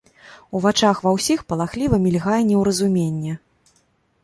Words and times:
У 0.59 0.61
вачах 0.63 1.01
ва 1.07 1.11
ўсіх 1.17 1.43
палахліва 1.53 2.01
мільгае 2.07 2.41
неўразуменне. 2.51 3.37